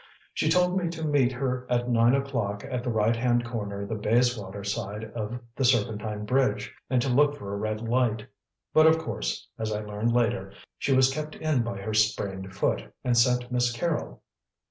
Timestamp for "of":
3.83-3.89, 5.13-5.39, 8.87-8.97